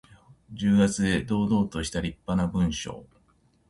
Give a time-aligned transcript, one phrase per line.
[0.51, 3.05] 重厚で堂々としたりっぱな文章。